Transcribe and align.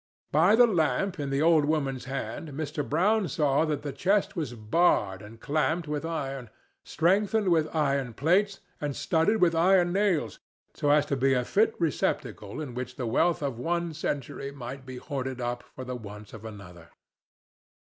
By 0.31 0.55
the 0.55 0.65
lamp 0.65 1.19
in 1.19 1.29
the 1.29 1.43
old 1.43 1.63
woman's 1.65 2.05
hand 2.05 2.49
Mr. 2.53 2.81
Brown 2.83 3.27
saw 3.27 3.65
that 3.65 3.83
the 3.83 3.91
chest 3.91 4.35
was 4.35 4.55
barred 4.55 5.21
and 5.21 5.39
clamped 5.39 5.87
with 5.87 6.03
iron, 6.07 6.49
strengthened 6.83 7.49
with 7.49 7.69
iron 7.71 8.15
plates 8.15 8.61
and 8.79 8.95
studded 8.95 9.39
with 9.39 9.53
iron 9.53 9.93
nails, 9.93 10.39
so 10.73 10.89
as 10.89 11.05
to 11.05 11.15
be 11.15 11.35
a 11.35 11.45
fit 11.45 11.75
receptacle 11.77 12.59
in 12.59 12.73
which 12.73 12.95
the 12.95 13.05
wealth 13.05 13.43
of 13.43 13.59
one 13.59 13.93
century 13.93 14.49
might 14.51 14.87
be 14.87 14.97
hoarded 14.97 15.39
up 15.39 15.61
for 15.75 15.85
the 15.85 15.95
wants 15.95 16.33
of 16.33 16.45
another. 16.45 16.89